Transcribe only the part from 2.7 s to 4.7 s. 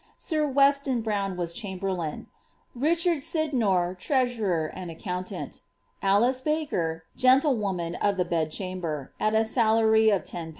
Richard Sydnour, treasurer